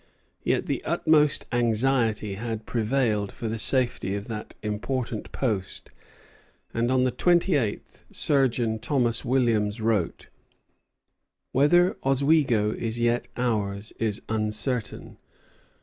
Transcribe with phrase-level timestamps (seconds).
[0.41, 5.91] Yet the utmost anxiety had prevailed for the safety of that important post,
[6.73, 10.29] and on the twenty eighth Surgeon Thomas Williams wrote:
[11.51, 15.17] "Whether Oswego is yet ours is uncertain.